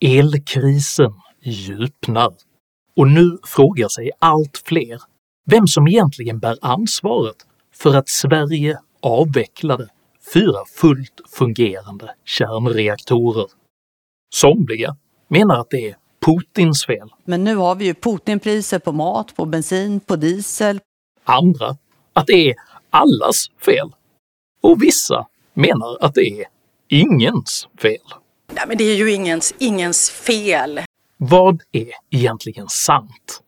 Elkrisen 0.00 1.12
djupnar 1.42 2.32
och 2.96 3.08
nu 3.08 3.38
frågar 3.44 3.88
sig 3.88 4.10
allt 4.18 4.62
fler 4.64 5.02
vem 5.46 5.66
som 5.66 5.88
egentligen 5.88 6.38
bär 6.38 6.58
ansvaret 6.60 7.36
för 7.74 7.94
att 7.94 8.08
Sverige 8.08 8.78
avvecklade 9.00 9.88
fyra 10.34 10.64
fullt 10.76 11.20
fungerande 11.28 12.14
kärnreaktorer. 12.24 13.46
Somliga 14.34 14.96
menar 15.28 15.60
att 15.60 15.70
det 15.70 15.88
är 15.88 15.96
Putins 16.26 16.86
fel. 16.86 17.08
Men 17.24 17.44
nu 17.44 17.56
har 17.56 17.74
vi 17.74 17.84
ju 17.84 17.94
Putinpriser 17.94 18.78
på 18.78 18.92
mat, 18.92 19.36
på 19.36 19.44
bensin, 19.44 20.00
på 20.00 20.16
diesel. 20.16 20.80
Andra 21.24 21.76
att 22.12 22.26
det 22.26 22.50
är 22.50 22.54
allas 22.90 23.50
fel. 23.64 23.92
Och 24.62 24.82
vissa 24.82 25.26
menar 25.54 25.96
att 26.00 26.14
det 26.14 26.40
är 26.40 26.46
ingens 26.88 27.68
fel. 27.82 28.14
Nej, 28.54 28.64
men 28.68 28.76
det 28.76 28.84
är 28.84 28.96
ju 28.96 29.12
ingens, 29.12 29.54
ingens 29.58 30.10
fel. 30.10 30.80
Vad 31.16 31.62
är 31.72 31.90
egentligen 32.10 32.68
sant? 32.68 33.42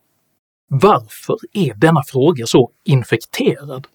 Varför 0.68 1.36
är 1.52 1.74
denna 1.74 2.02
fråga 2.06 2.46
så 2.46 2.70
infekterad? 2.84 3.86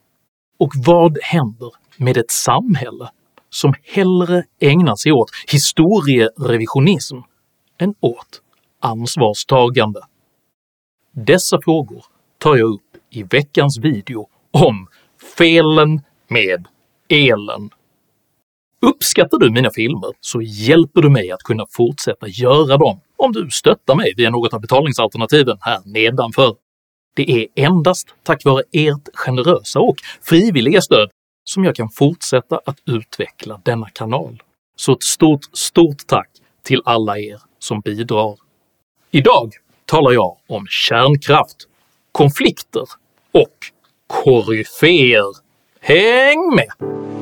Och 0.59 0.71
vad 0.85 1.17
händer 1.21 1.71
med 1.97 2.17
ett 2.17 2.31
samhälle 2.31 3.09
som 3.49 3.73
hellre 3.83 4.43
ägnar 4.61 4.95
sig 4.95 5.11
åt 5.11 5.29
historierevisionism 5.47 7.17
än 7.79 7.95
åt 7.99 8.41
ansvarstagande? 8.81 10.01
Dessa 11.11 11.61
frågor 11.63 12.05
tar 12.37 12.55
jag 12.55 12.73
upp 12.73 12.97
i 13.09 13.23
veckans 13.23 13.77
video 13.77 14.27
om 14.51 14.87
“Felen 15.37 16.01
med 16.27 16.67
elen” 17.09 17.69
Uppskattar 18.81 19.37
du 19.37 19.51
mina 19.51 19.69
filmer 19.69 20.13
så 20.21 20.41
hjälper 20.41 21.01
du 21.01 21.09
mig 21.09 21.31
att 21.31 21.43
kunna 21.43 21.65
fortsätta 21.69 22.27
göra 22.27 22.77
dem 22.77 22.99
om 23.17 23.31
du 23.31 23.49
stöttar 23.51 23.95
mig 23.95 24.13
via 24.17 24.29
något 24.29 24.53
av 24.53 24.61
betalningsalternativen 24.61 25.57
här 25.61 25.81
nedanför. 25.85 26.55
Det 27.15 27.31
är 27.31 27.47
endast 27.55 28.07
tack 28.23 28.45
vare 28.45 28.63
ert 28.71 29.09
generösa 29.13 29.79
och 29.79 29.95
frivilliga 30.21 30.81
stöd 30.81 31.09
som 31.43 31.63
jag 31.63 31.75
kan 31.75 31.89
fortsätta 31.89 32.59
att 32.65 32.77
utveckla 32.85 33.61
denna 33.65 33.89
kanal, 33.89 34.43
så 34.75 34.93
ett 34.93 35.03
stort, 35.03 35.45
stort 35.53 36.07
tack 36.07 36.29
till 36.63 36.81
alla 36.85 37.17
er 37.17 37.41
som 37.59 37.79
bidrar. 37.79 38.37
Idag 39.11 39.53
talar 39.85 40.11
jag 40.11 40.37
om 40.47 40.65
kärnkraft, 40.69 41.57
konflikter 42.11 42.85
och 43.31 43.57
koryféer. 44.07 45.35
Häng 45.79 46.55
med! 46.55 47.16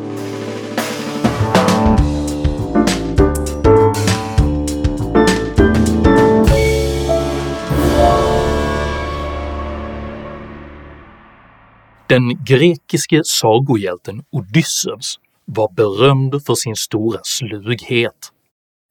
Den 12.15 12.43
grekiske 12.45 13.21
sagohjälten 13.25 14.23
Odysseus 14.31 15.19
var 15.45 15.73
berömd 15.75 16.45
för 16.45 16.55
sin 16.55 16.75
stora 16.75 17.19
slughet. 17.23 18.31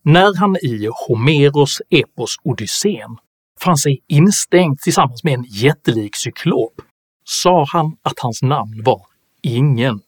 När 0.03 0.39
han 0.41 0.57
i 0.57 0.89
Homeros 1.07 1.83
epos 1.91 2.37
Odysseen 2.43 3.17
fann 3.61 3.77
sig 3.77 4.03
instängd 4.09 4.79
tillsammans 4.81 5.25
med 5.25 5.35
en 5.35 5.45
jättelik 5.49 6.17
cyklop 6.17 6.73
sa 7.25 7.65
han 7.69 7.97
att 8.03 8.19
hans 8.19 8.43
namn 8.43 8.83
var 8.85 9.03
Ingen. 9.43 10.01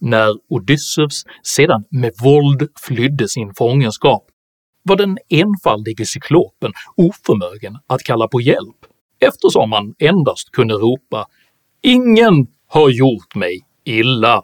När 0.00 0.34
Odysseus 0.48 1.24
sedan 1.42 1.84
med 1.90 2.12
våld 2.22 2.68
flydde 2.80 3.28
sin 3.28 3.54
fångenskap 3.54 4.24
var 4.82 4.96
den 4.96 5.18
enfaldige 5.28 6.06
cyklopen 6.06 6.72
oförmögen 6.96 7.78
att 7.86 8.02
kalla 8.02 8.28
på 8.28 8.40
hjälp 8.40 8.86
eftersom 9.20 9.72
han 9.72 9.94
endast 9.98 10.50
kunde 10.50 10.74
ropa 10.74 11.26
“Ingen 11.82 12.46
har 12.66 12.90
gjort 12.90 13.34
mig 13.34 13.60
illa”. 13.84 14.42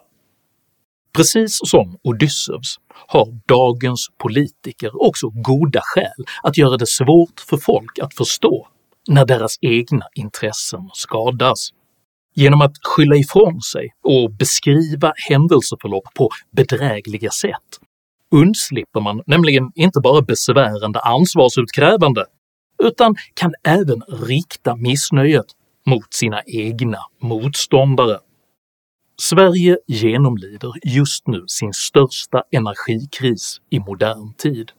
Precis 1.15 1.59
som 1.63 1.97
Odysseus 2.03 2.75
har 3.07 3.39
dagens 3.47 4.07
politiker 4.17 5.03
också 5.03 5.29
goda 5.29 5.81
skäl 5.83 6.25
att 6.43 6.57
göra 6.57 6.77
det 6.77 6.87
svårt 6.87 7.39
för 7.49 7.57
folk 7.57 7.99
att 7.99 8.13
förstå 8.13 8.67
när 9.07 9.25
deras 9.25 9.57
egna 9.61 10.05
intressen 10.15 10.89
skadas. 10.93 11.69
Genom 12.35 12.61
att 12.61 12.73
skylla 12.83 13.15
ifrån 13.15 13.61
sig 13.61 13.93
och 14.03 14.31
beskriva 14.31 15.13
händelseförlopp 15.29 16.13
på 16.13 16.29
bedrägliga 16.51 17.31
sätt 17.31 17.79
undslipper 18.31 19.01
man 19.01 19.21
nämligen 19.25 19.71
inte 19.75 19.99
bara 20.03 20.21
besvärande 20.21 20.99
ansvarsutkrävande 20.99 22.25
utan 22.83 23.15
kan 23.33 23.53
även 23.63 24.01
rikta 24.27 24.75
missnöjet 24.75 25.45
mot 25.85 26.13
sina 26.13 26.41
egna 26.45 26.97
motståndare. 27.21 28.19
Sverige 29.21 29.77
genomlider 29.87 30.71
just 30.83 31.27
nu 31.27 31.43
sin 31.47 31.73
största 31.73 32.43
energikris 32.51 33.61
i 33.69 33.79
modern 33.79 34.33
tid, 34.33 34.71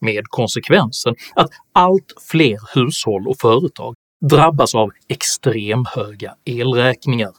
med 0.00 0.24
konsekvensen 0.28 1.14
att 1.34 1.50
allt 1.72 2.12
fler 2.30 2.58
hushåll 2.74 3.28
och 3.28 3.36
företag 3.40 3.94
drabbas 4.30 4.74
av 4.74 4.90
extremhöga 5.08 6.34
elräkningar. 6.44 7.32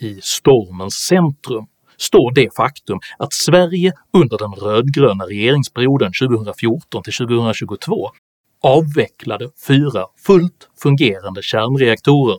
I 0.00 0.20
stormens 0.22 0.94
centrum 0.94 1.66
står 1.96 2.34
det 2.34 2.56
faktum 2.56 2.98
att 3.18 3.32
Sverige 3.32 3.92
under 4.12 4.38
den 4.38 4.52
rödgröna 4.52 5.24
regeringsperioden 5.24 6.12
2014 6.22 7.02
2022 7.02 8.10
avvecklade 8.62 9.50
fyra 9.66 10.06
fullt 10.26 10.68
fungerande 10.82 11.42
kärnreaktorer, 11.42 12.38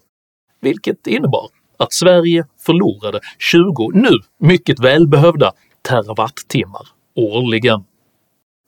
vilket 0.62 1.08
innebar 1.08 1.48
att 1.78 1.94
Sverige 1.94 2.46
förlorade 2.66 3.20
20 3.40 3.92
nu 3.94 4.10
mycket 4.40 4.80
välbehövda 4.80 5.52
terawattimmar 5.82 6.88
årligen. 7.16 7.84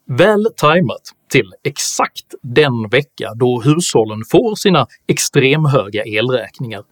Väl 0.06 0.46
tajmat 0.56 1.02
till 1.30 1.52
exakt 1.64 2.34
den 2.42 2.88
vecka 2.88 3.34
då 3.34 3.60
hushållen 3.60 4.22
får 4.30 4.54
sina 4.54 4.86
extremhöga 5.06 6.04
elräkningar 6.04 6.82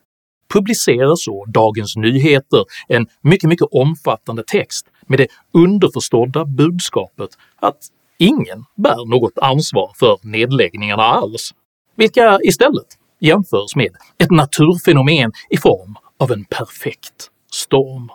publicerar 0.52 1.16
så 1.16 1.44
Dagens 1.44 1.96
Nyheter 1.96 2.64
en 2.88 3.06
mycket, 3.20 3.48
mycket 3.48 3.68
omfattande 3.70 4.44
text 4.46 4.86
med 5.06 5.18
det 5.18 5.28
underförstådda 5.52 6.44
budskapet 6.44 7.30
att 7.56 7.78
ingen 8.22 8.64
bär 8.76 9.10
något 9.10 9.38
ansvar 9.38 9.92
för 9.98 10.18
nedläggningarna 10.22 11.02
alls, 11.02 11.54
vilka 11.96 12.38
istället 12.42 12.86
jämförs 13.20 13.76
med 13.76 13.96
ett 14.18 14.30
naturfenomen 14.30 15.32
i 15.50 15.56
form 15.56 15.96
av 16.18 16.32
en 16.32 16.44
perfekt 16.44 17.30
storm. 17.52 18.08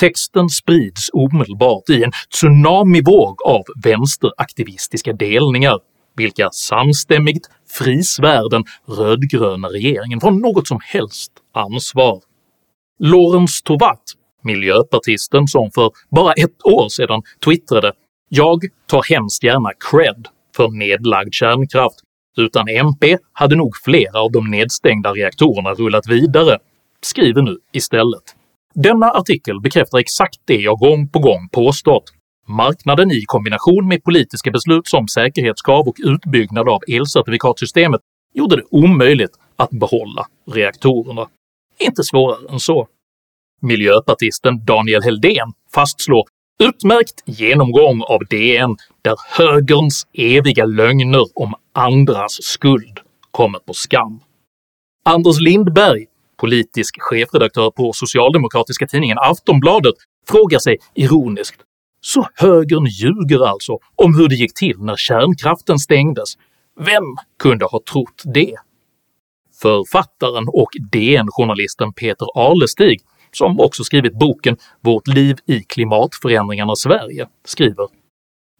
Texten 0.00 0.48
sprids 0.48 1.10
omedelbart 1.12 1.90
i 1.90 2.04
en 2.04 2.12
tsunamivåg 2.30 3.42
av 3.42 3.62
vänsteraktivistiska 3.84 5.12
delningar, 5.12 5.78
vilka 6.16 6.50
samstämmigt 6.50 7.46
frisvär 7.68 8.50
den 8.50 8.64
rödgröna 8.88 9.68
regeringen 9.68 10.20
från 10.20 10.38
något 10.38 10.68
som 10.68 10.78
helst 10.82 11.32
ansvar. 11.52 12.20
Lorentz 12.98 13.62
Tovatt, 13.62 14.02
miljöpartisten 14.42 15.48
som 15.48 15.70
för 15.70 15.90
bara 16.10 16.32
ett 16.32 16.66
år 16.66 16.88
sedan 16.88 17.22
twittrade 17.44 17.92
“Jag 18.34 18.60
tar 18.86 19.02
hemskt 19.14 19.44
gärna 19.44 19.70
cred 19.90 20.28
för 20.56 20.68
nedlagd 20.68 21.34
kärnkraft, 21.34 21.96
utan 22.36 22.68
MP 22.68 23.18
hade 23.32 23.56
nog 23.56 23.76
flera 23.84 24.20
av 24.20 24.32
de 24.32 24.50
nedstängda 24.50 25.12
reaktorerna 25.12 25.74
rullat 25.74 26.08
vidare” 26.08 26.58
skriver 27.02 27.42
nu 27.42 27.58
istället 27.72 28.36
denna 28.74 29.10
artikel 29.10 29.60
bekräftar 29.60 29.98
exakt 29.98 30.40
det 30.44 30.56
jag 30.56 30.78
gång 30.78 31.08
på 31.08 31.18
gång 31.18 31.48
påstått. 31.52 32.04
Marknaden 32.48 33.10
i 33.10 33.22
kombination 33.26 33.88
med 33.88 34.04
politiska 34.04 34.50
beslut 34.50 34.86
som 34.86 35.08
säkerhetskrav 35.08 35.88
och 35.88 35.96
utbyggnad 35.98 36.68
av 36.68 36.80
elcertifikatsystemet 36.88 38.00
gjorde 38.34 38.56
det 38.56 38.64
omöjligt 38.70 39.30
att 39.56 39.70
behålla 39.70 40.26
reaktorerna. 40.50 41.26
Inte 41.78 42.02
svårare 42.04 42.52
än 42.52 42.60
så. 42.60 42.88
Miljöpartisten 43.60 44.64
Daniel 44.64 45.02
Heldén 45.02 45.52
fastslår 45.74 46.24
“utmärkt 46.68 47.22
genomgång 47.26 48.02
av 48.02 48.20
DN 48.30 48.76
där 49.02 49.16
högerns 49.38 50.06
eviga 50.12 50.64
lögner 50.64 51.24
om 51.34 51.54
andras 51.72 52.42
skuld 52.42 53.00
kommer 53.30 53.58
på 53.58 53.74
skam”. 53.74 54.20
Anders 55.04 55.40
Lindberg 55.40 56.06
politisk 56.42 56.96
chefredaktör 57.00 57.70
på 57.70 57.92
socialdemokratiska 57.92 58.86
tidningen 58.86 59.18
Aftonbladet, 59.18 59.94
frågar 60.28 60.58
sig 60.58 60.78
ironiskt 60.94 61.60
“Så 62.00 62.28
högern 62.34 62.86
ljuger 62.86 63.46
alltså 63.46 63.78
om 63.96 64.14
hur 64.14 64.28
det 64.28 64.34
gick 64.34 64.54
till 64.54 64.78
när 64.78 64.96
kärnkraften 64.96 65.78
stängdes? 65.78 66.34
Vem 66.80 67.04
kunde 67.38 67.64
ha 67.64 67.80
trott 67.92 68.22
det?” 68.24 68.54
Författaren 69.62 70.44
och 70.48 70.70
DN-journalisten 70.92 71.92
Peter 71.92 72.26
Alestig, 72.34 73.00
som 73.36 73.60
också 73.60 73.84
skrivit 73.84 74.18
boken 74.18 74.56
“Vårt 74.80 75.06
liv 75.08 75.36
i 75.46 75.60
klimatförändringarnas 75.60 76.80
Sverige” 76.80 77.28
skriver 77.44 77.88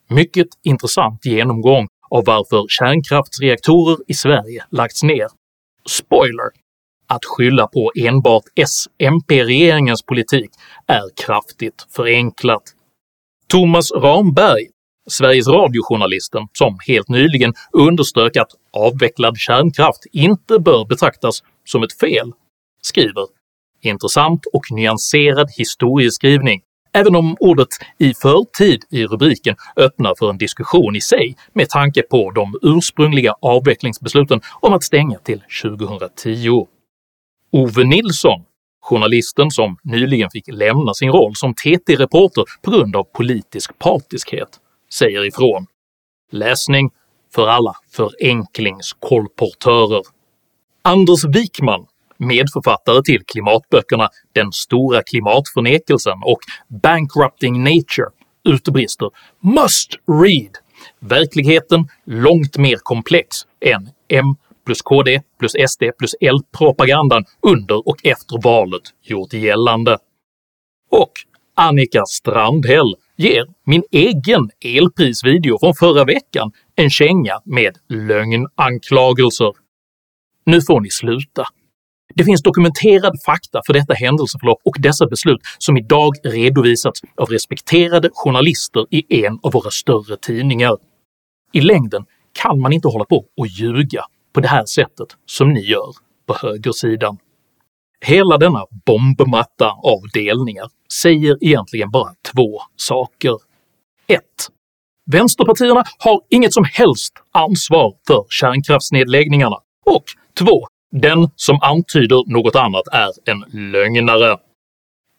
“Mycket 0.08 0.48
intressant 0.62 1.26
genomgång 1.26 1.88
av 2.10 2.24
varför 2.26 2.66
kärnkraftsreaktorer 2.68 3.96
i 4.06 4.14
Sverige 4.14 4.64
lagts 4.70 5.02
ner. 5.02 5.26
Spoiler! 5.88 6.50
Att 7.06 7.24
skylla 7.24 7.66
på 7.66 7.92
enbart 8.00 8.44
S-MP-regeringens 8.54 10.02
politik 10.02 10.50
är 10.86 11.02
kraftigt 11.26 11.86
förenklat. 11.96 12.62
Thomas 13.48 13.92
Ramberg, 13.92 14.66
Sveriges 15.10 15.48
radiojournalisten 15.48 16.42
som 16.52 16.78
helt 16.86 17.08
nyligen 17.08 17.54
underströk 17.72 18.36
att 18.36 18.50
avvecklad 18.72 19.38
kärnkraft 19.38 20.06
inte 20.12 20.58
bör 20.58 20.84
betraktas 20.84 21.42
som 21.64 21.82
ett 21.82 21.98
fel, 22.00 22.32
skriver 22.82 23.26
“intressant 23.82 24.46
och 24.52 24.62
nyanserad 24.70 25.48
historieskrivning 25.56 26.62
även 26.94 27.16
om 27.16 27.36
ordet 27.40 27.68
“i 27.98 28.14
förtid” 28.14 28.84
i 28.90 29.06
rubriken 29.06 29.56
öppnar 29.76 30.14
för 30.18 30.30
en 30.30 30.38
diskussion 30.38 30.96
i 30.96 31.00
sig 31.00 31.36
med 31.52 31.68
tanke 31.68 32.02
på 32.02 32.30
de 32.30 32.58
ursprungliga 32.62 33.34
avvecklingsbesluten 33.40 34.40
om 34.60 34.72
att 34.72 34.82
stänga 34.82 35.18
till 35.18 35.42
2010. 35.62 36.66
Ove 37.52 37.84
Nilsson, 37.84 38.44
journalisten 38.82 39.50
som 39.50 39.76
nyligen 39.82 40.30
fick 40.30 40.48
lämna 40.48 40.94
sin 40.94 41.10
roll 41.10 41.36
som 41.36 41.54
TT-reporter 41.54 42.44
på 42.62 42.70
grund 42.70 42.96
av 42.96 43.04
politisk 43.04 43.78
partiskhet, 43.78 44.48
säger 44.92 45.24
ifrån. 45.24 45.66
Läsning 46.32 46.90
för 47.34 47.46
alla 47.46 47.74
förenklingskolportörer. 47.90 50.02
Anders 50.82 51.24
Wikman, 51.24 51.86
medförfattare 52.26 53.02
till 53.02 53.24
klimatböckerna 53.26 54.08
“Den 54.32 54.52
stora 54.52 55.02
klimatförnekelsen” 55.02 56.18
och 56.24 56.38
“Bankrupting 56.68 57.64
Nature” 57.64 58.10
utbrister 58.44 59.10
“Must 59.40 59.90
read! 60.22 60.56
Verkligheten 61.00 61.88
långt 62.04 62.56
mer 62.56 62.76
komplex 62.76 63.36
än 63.60 63.90
M 64.08 64.36
plus 64.66 64.82
KD 64.82 65.22
plus 65.38 65.52
SD 65.52 65.82
plus 65.98 66.14
L-propagandan 66.20 67.24
under 67.40 67.88
och 67.88 68.06
efter 68.06 68.42
valet 68.42 68.82
gjort 69.02 69.32
gällande.” 69.32 69.98
Och 70.90 71.12
Annika 71.54 72.04
Strandhäll 72.06 72.94
ger 73.16 73.46
min 73.64 73.82
egen 73.90 74.50
elprisvideo 74.64 75.58
från 75.58 75.74
förra 75.74 76.04
veckan 76.04 76.52
en 76.76 76.90
känga 76.90 77.40
med 77.44 77.78
lögnanklagelser. 77.88 79.52
Nu 80.46 80.62
får 80.62 80.80
ni 80.80 80.90
sluta. 80.90 81.46
Det 82.14 82.24
finns 82.24 82.42
dokumenterad 82.42 83.12
fakta 83.26 83.60
för 83.66 83.72
detta 83.72 83.94
händelseförlopp 83.94 84.60
och 84.64 84.76
dessa 84.78 85.06
beslut 85.06 85.40
som 85.58 85.76
idag 85.76 86.12
redovisats 86.24 87.00
av 87.16 87.28
respekterade 87.28 88.10
journalister 88.12 88.86
i 88.90 89.24
en 89.24 89.38
av 89.42 89.52
våra 89.52 89.70
större 89.70 90.16
tidningar. 90.16 90.76
I 91.52 91.60
längden 91.60 92.04
kan 92.42 92.60
man 92.60 92.72
inte 92.72 92.88
hålla 92.88 93.04
på 93.04 93.24
och 93.36 93.46
ljuga 93.46 94.04
på 94.34 94.40
det 94.40 94.48
här 94.48 94.64
sättet 94.64 95.08
som 95.26 95.52
ni 95.52 95.60
gör 95.60 95.92
på 96.26 96.34
högersidan. 96.46 97.18
Hela 98.04 98.38
denna 98.38 98.66
bombmatta 98.86 99.70
av 99.70 100.00
delningar 100.14 100.68
säger 100.92 101.38
egentligen 101.40 101.90
bara 101.90 102.10
två 102.34 102.60
saker. 102.76 103.34
1. 104.06 104.20
Vänsterpartierna 105.10 105.84
har 105.98 106.20
inget 106.30 106.52
som 106.52 106.64
helst 106.72 107.12
ansvar 107.32 107.94
för 108.06 108.26
kärnkraftsnedläggningarna 108.28 109.56
och 109.86 110.04
2. 110.38 110.46
Den 110.94 111.30
som 111.36 111.58
antyder 111.62 112.32
något 112.32 112.56
annat 112.56 112.88
är 112.92 113.30
en 113.30 113.70
lögnare. 113.72 114.38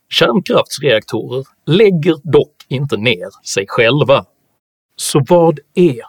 Kärnkraftsreaktorer 0.10 1.46
lägger 1.66 2.32
dock 2.32 2.56
inte 2.68 2.98
ner 2.98 3.46
sig 3.46 3.66
själva. 3.68 4.26
Så 4.96 5.22
vad 5.30 5.60
är 5.74 6.02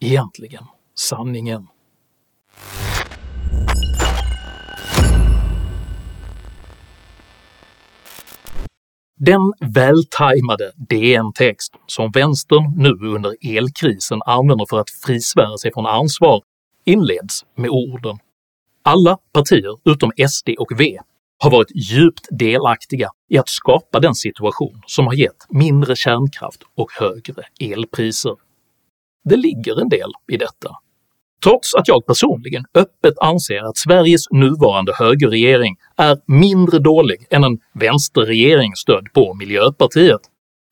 egentligen 0.00 0.64
sanningen? 0.94 1.66
Den 9.20 9.52
vältajmade 9.74 10.72
DN-text 10.76 11.74
som 11.86 12.10
vänstern 12.10 12.72
nu 12.76 13.08
under 13.08 13.56
elkrisen 13.56 14.20
använder 14.26 14.66
för 14.70 14.80
att 14.80 14.90
frisvära 14.90 15.56
sig 15.58 15.72
från 15.72 15.86
ansvar 15.86 16.42
inleds 16.84 17.44
med 17.56 17.70
orden 17.70 18.18
“Alla 18.88 19.18
partier 19.32 19.76
utom 19.84 20.12
SD 20.28 20.48
och 20.58 20.80
V 20.80 20.98
har 21.38 21.50
varit 21.50 21.70
djupt 21.90 22.26
delaktiga 22.30 23.08
i 23.28 23.38
att 23.38 23.48
skapa 23.48 24.00
den 24.00 24.14
situation 24.14 24.82
som 24.86 25.06
har 25.06 25.14
gett 25.14 25.46
mindre 25.48 25.96
kärnkraft 25.96 26.60
och 26.76 26.92
högre 26.92 27.42
elpriser.” 27.60 28.36
Det 29.24 29.36
ligger 29.36 29.80
en 29.80 29.88
del 29.88 30.10
i 30.32 30.36
detta, 30.36 30.70
trots 31.44 31.74
att 31.74 31.88
jag 31.88 32.06
personligen 32.06 32.64
öppet 32.74 33.14
anser 33.20 33.68
att 33.68 33.76
Sveriges 33.76 34.30
nuvarande 34.30 34.92
högerregering 34.98 35.76
är 35.96 36.18
mindre 36.26 36.78
dålig 36.78 37.26
än 37.30 37.44
en 37.44 37.58
vänsterregering 37.74 38.76
stödd 38.76 39.06
på 39.14 39.34
Miljöpartiet, 39.34 40.20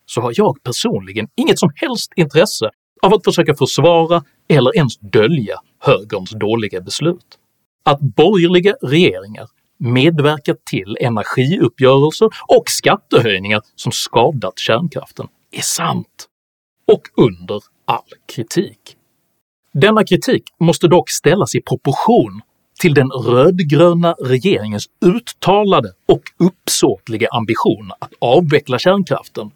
så 0.07 0.21
har 0.21 0.33
jag 0.37 0.63
personligen 0.63 1.29
inget 1.37 1.59
som 1.59 1.71
helst 1.75 2.13
intresse 2.17 2.71
av 3.03 3.15
att 3.15 3.25
försöka 3.25 3.55
försvara 3.55 4.23
eller 4.49 4.77
ens 4.77 4.99
dölja 4.99 5.57
högerns 5.81 6.31
dåliga 6.31 6.81
beslut. 6.81 7.39
Att 7.87 8.01
borgerliga 8.01 8.75
regeringar 8.83 9.49
medverkat 9.79 10.65
till 10.65 10.97
energiuppgörelser 11.01 12.29
och 12.49 12.65
skattehöjningar 12.67 13.63
som 13.77 13.93
skadat 13.93 14.59
kärnkraften 14.59 15.29
är 15.53 15.61
sant, 15.63 16.29
och 16.87 17.03
under 17.17 17.63
all 17.85 18.11
kritik. 18.35 18.97
Denna 19.73 20.05
kritik 20.05 20.43
måste 20.61 20.89
dock 20.89 21.11
ställas 21.11 21.55
i 21.55 21.61
proportion 21.61 22.41
till 22.81 22.95
den 22.95 23.11
rödgröna 23.11 24.13
regeringens 24.13 24.87
uttalade 25.05 25.93
och 26.09 26.23
uppsåtliga 26.39 27.29
ambition 27.33 27.93
att 27.99 28.13
avveckla 28.19 28.79
kärnkraften, 28.79 29.51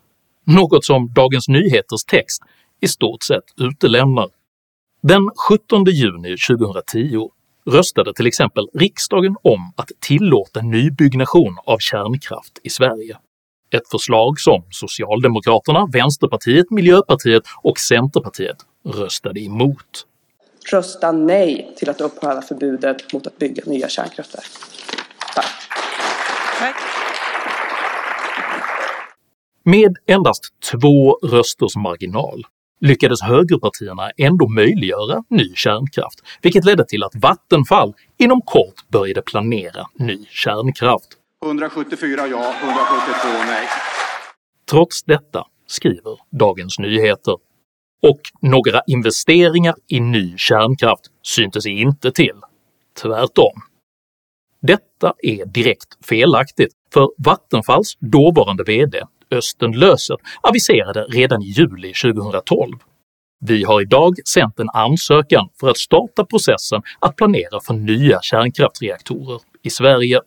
något 0.47 0.85
som 0.85 1.13
Dagens 1.13 1.49
Nyheters 1.49 2.05
text 2.07 2.43
i 2.81 2.89
stort 2.89 3.23
sett 3.23 3.45
utelämnar. 3.57 4.29
Den 5.03 5.31
17 5.49 5.85
juni 5.85 6.37
2010 6.49 7.31
röstade 7.67 8.15
till 8.15 8.27
exempel 8.27 8.69
riksdagen 8.75 9.37
om 9.43 9.73
att 9.77 9.91
tillåta 10.01 10.61
nybyggnation 10.61 11.57
av 11.65 11.79
kärnkraft 11.79 12.59
i 12.63 12.71
Sverige. 12.71 13.17
Ett 13.75 13.89
förslag 13.91 14.41
som 14.41 14.63
Socialdemokraterna, 14.71 15.87
Vänsterpartiet, 15.93 16.71
Miljöpartiet 16.71 17.43
och 17.63 17.79
Centerpartiet 17.79 18.57
röstade 18.85 19.41
emot 19.41 20.07
rösta 20.73 21.13
nej 21.13 21.73
till 21.77 21.91
att 21.91 22.01
upphäva 22.01 22.43
förbudet 22.43 23.13
mot 23.13 23.27
att 23.27 23.39
bygga 23.39 23.63
nya 23.67 23.89
kärnkraftverk. 23.89 24.51
Tack. 25.35 25.47
Tack. 26.59 26.77
Med 29.65 29.97
endast 30.07 30.45
två 30.73 31.19
rösters 31.23 31.77
marginal 31.77 32.45
lyckades 32.81 33.23
högerpartierna 33.23 34.11
ändå 34.17 34.49
möjliggöra 34.49 35.23
ny 35.31 35.55
kärnkraft, 35.55 36.21
vilket 36.43 36.65
ledde 36.65 36.85
till 36.85 37.03
att 37.03 37.15
Vattenfall 37.15 37.95
inom 38.19 38.41
kort 38.41 38.89
började 38.89 39.23
planera 39.23 39.87
ny 39.95 40.27
kärnkraft. 40.31 41.09
174 41.45 42.27
ja, 42.27 42.55
172 42.63 43.29
nej. 43.47 43.67
Trots 44.71 45.03
detta 45.03 45.45
skriver 45.67 46.19
Dagens 46.39 46.79
Nyheter 46.79 47.37
och 48.03 48.21
några 48.41 48.81
investeringar 48.87 49.75
i 49.89 50.01
ny 50.01 50.35
kärnkraft 50.37 51.05
syntes 51.23 51.67
inte 51.67 52.13
till. 52.13 52.41
Tvärtom. 53.03 53.63
Detta 54.63 55.15
är 55.23 55.47
direkt 55.47 56.07
felaktigt, 56.07 56.73
för 56.93 57.09
Vattenfalls 57.19 57.97
dåvarande 58.01 58.65
VD 58.65 59.03
Östen 59.31 59.73
Löser 59.73 60.17
aviserade 60.41 61.03
redan 61.03 61.43
i 61.43 61.47
juli 61.47 61.93
2012 61.93 62.79
“Vi 63.41 63.65
har 63.65 63.83
idag 63.83 64.15
sänt 64.29 64.61
en 64.61 64.69
ansökan 64.75 65.49
för 65.61 65.69
att 65.69 65.79
starta 65.79 66.25
processen 66.25 66.83
att 66.99 67.17
planera 67.17 67.61
för 67.61 67.75
nya 67.75 68.19
kärnkraftsreaktorer 68.23 69.41
i 69.63 69.71
Sverige. 69.71 70.21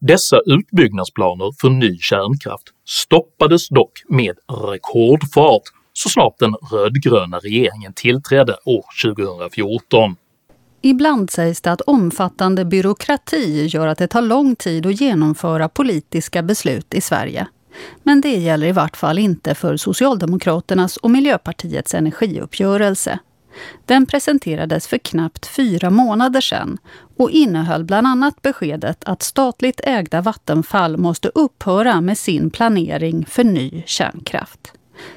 Dessa 0.00 0.40
utbyggnadsplaner 0.46 1.52
för 1.60 1.70
ny 1.70 1.98
kärnkraft 1.98 2.64
stoppades 2.86 3.68
dock 3.68 3.92
med 4.08 4.36
rekordfart 4.70 5.62
så 5.92 6.08
snart 6.08 6.38
den 6.38 6.54
rödgröna 6.72 7.38
regeringen 7.38 7.92
tillträdde 7.92 8.56
år 8.64 8.84
2014. 9.14 10.16
Ibland 10.82 11.30
sägs 11.30 11.60
det 11.60 11.72
att 11.72 11.80
omfattande 11.80 12.64
byråkrati 12.64 13.66
gör 13.66 13.86
att 13.86 13.98
det 13.98 14.08
tar 14.08 14.22
lång 14.22 14.56
tid 14.56 14.86
att 14.86 15.00
genomföra 15.00 15.68
politiska 15.68 16.42
beslut 16.42 16.94
i 16.94 17.00
Sverige. 17.00 17.46
Men 18.02 18.20
det 18.20 18.36
gäller 18.36 18.66
i 18.66 18.72
vart 18.72 18.96
fall 18.96 19.18
inte 19.18 19.54
för 19.54 19.76
Socialdemokraternas 19.76 20.96
och 20.96 21.10
Miljöpartiets 21.10 21.94
energiuppgörelse. 21.94 23.18
Den 23.86 24.06
presenterades 24.06 24.86
för 24.86 24.98
knappt 24.98 25.46
fyra 25.46 25.90
månader 25.90 26.40
sedan 26.40 26.78
och 27.16 27.30
innehöll 27.30 27.84
bland 27.84 28.06
annat 28.06 28.42
beskedet 28.42 29.04
att 29.04 29.22
statligt 29.22 29.80
ägda 29.84 30.20
Vattenfall 30.20 30.96
måste 30.96 31.28
upphöra 31.28 32.00
med 32.00 32.18
sin 32.18 32.50
planering 32.50 33.26
för 33.26 33.44
ny 33.44 33.82
kärnkraft. 33.86 34.72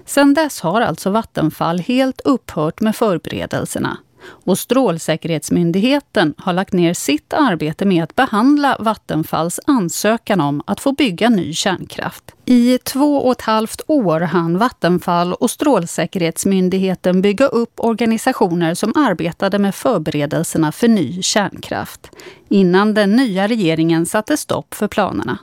Sedan 0.05 0.33
dess 0.33 0.61
har 0.61 0.81
alltså 0.81 1.09
Vattenfall 1.09 1.79
helt 1.79 2.21
upphört 2.21 2.81
med 2.81 2.95
förberedelserna 2.95 3.97
och 4.23 4.59
Strålsäkerhetsmyndigheten 4.59 6.33
har 6.37 6.53
lagt 6.53 6.73
ner 6.73 6.93
sitt 6.93 7.33
arbete 7.33 7.85
med 7.85 8.03
att 8.03 8.15
behandla 8.15 8.77
Vattenfalls 8.79 9.59
ansökan 9.67 10.41
om 10.41 10.61
att 10.65 10.79
få 10.79 10.91
bygga 10.91 11.29
ny 11.29 11.53
kärnkraft. 11.53 12.23
I 12.45 12.77
två 12.77 13.17
och 13.17 13.31
ett 13.31 13.41
halvt 13.41 13.81
år 13.87 14.19
hann 14.19 14.57
Vattenfall 14.57 15.33
och 15.33 15.49
Strålsäkerhetsmyndigheten 15.51 17.21
bygga 17.21 17.47
upp 17.47 17.73
organisationer 17.77 18.73
som 18.73 18.93
arbetade 18.95 19.59
med 19.59 19.75
förberedelserna 19.75 20.71
för 20.71 20.87
ny 20.87 21.21
kärnkraft, 21.21 22.09
innan 22.49 22.93
den 22.93 23.11
nya 23.11 23.47
regeringen 23.47 24.05
satte 24.05 24.37
stopp 24.37 24.73
för 24.73 24.87
planerna. 24.87 25.37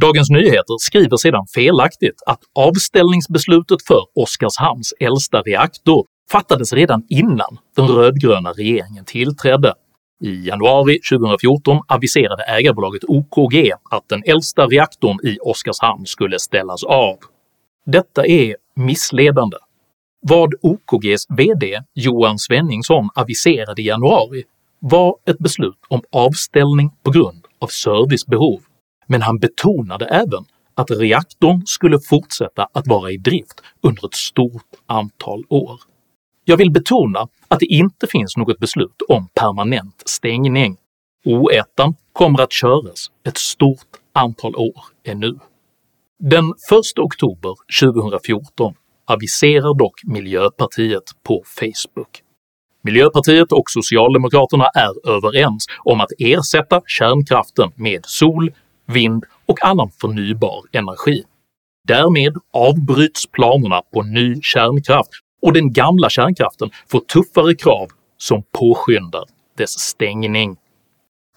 Dagens 0.00 0.30
Nyheter 0.30 0.78
skriver 0.78 1.16
sedan 1.16 1.46
felaktigt 1.54 2.22
att 2.26 2.40
avställningsbeslutet 2.54 3.78
för 3.86 4.02
Oskarshamns 4.14 4.94
äldsta 5.00 5.42
reaktor 5.42 6.06
fattades 6.32 6.72
redan 6.72 7.02
innan 7.08 7.58
den 7.76 7.88
rödgröna 7.88 8.52
regeringen 8.52 9.04
tillträdde. 9.04 9.74
I 10.24 10.48
januari 10.48 10.98
2014 11.10 11.80
aviserade 11.88 12.42
ägarbolaget 12.42 13.04
OKG 13.08 13.72
att 13.90 14.08
den 14.08 14.22
äldsta 14.26 14.66
reaktorn 14.66 15.18
i 15.22 15.38
Oskarshamn 15.38 16.06
skulle 16.06 16.38
ställas 16.38 16.84
av. 16.84 17.16
Detta 17.86 18.26
är 18.26 18.56
missledande. 18.76 19.56
Vad 20.28 20.54
OKGs 20.62 21.26
VD 21.28 21.80
Johan 21.94 22.38
Svenningsson 22.38 23.08
aviserade 23.14 23.82
i 23.82 23.86
januari 23.86 24.42
var 24.78 25.16
ett 25.26 25.38
beslut 25.38 25.78
om 25.88 26.02
avställning 26.12 26.90
på 27.02 27.10
grund 27.10 27.46
av 27.58 27.66
servicebehov, 27.66 28.60
men 29.06 29.22
han 29.22 29.38
betonade 29.38 30.06
även 30.06 30.44
att 30.74 30.90
reaktorn 30.90 31.62
skulle 31.66 31.98
fortsätta 32.00 32.68
att 32.72 32.86
vara 32.86 33.10
i 33.10 33.16
drift 33.16 33.60
under 33.82 34.06
ett 34.06 34.14
stort 34.14 34.72
antal 34.86 35.44
år. 35.48 35.91
Jag 36.44 36.56
vill 36.56 36.70
betona 36.70 37.28
att 37.48 37.60
det 37.60 37.66
inte 37.66 38.06
finns 38.06 38.36
något 38.36 38.58
beslut 38.58 39.02
om 39.08 39.28
permanent 39.34 40.02
stängning. 40.06 40.76
O1 41.26 41.94
kommer 42.12 42.42
att 42.42 42.52
köras 42.52 43.10
ett 43.26 43.38
stort 43.38 43.86
antal 44.12 44.56
år 44.56 44.84
ännu. 45.04 45.38
Den 46.18 46.44
1 46.94 46.98
oktober 46.98 47.54
2014 47.80 48.74
aviserar 49.04 49.78
dock 49.78 50.00
Miljöpartiet 50.04 51.02
på 51.22 51.42
Facebook. 51.46 52.22
Miljöpartiet 52.82 53.52
och 53.52 53.64
Socialdemokraterna 53.66 54.66
är 54.74 55.10
överens 55.16 55.66
om 55.84 56.00
att 56.00 56.10
ersätta 56.18 56.82
kärnkraften 56.86 57.72
med 57.76 58.06
sol, 58.06 58.52
vind 58.86 59.24
och 59.46 59.64
annan 59.64 59.90
förnybar 60.00 60.62
energi. 60.72 61.24
Därmed 61.88 62.36
avbryts 62.52 63.26
planerna 63.26 63.82
på 63.92 64.02
ny 64.02 64.40
kärnkraft 64.42 65.10
och 65.42 65.52
den 65.52 65.72
gamla 65.72 66.10
kärnkraften 66.10 66.70
får 66.88 67.00
tuffare 67.00 67.54
krav 67.54 67.88
som 68.18 68.42
påskyndar 68.52 69.24
dess 69.56 69.78
stängning. 69.78 70.56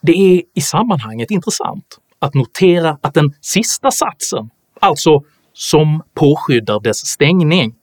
Det 0.01 0.11
är 0.11 0.41
i 0.53 0.61
sammanhanget 0.61 1.31
intressant 1.31 1.99
att 2.19 2.33
notera 2.33 2.97
att 3.01 3.13
den 3.13 3.33
sista 3.41 3.91
satsen, 3.91 4.49
alltså 4.79 5.23
“som 5.53 6.03
påskyddar 6.13 6.79
dess 6.79 7.05
stängning”, 7.05 7.75